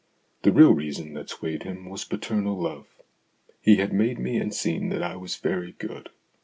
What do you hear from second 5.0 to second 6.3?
I was very good.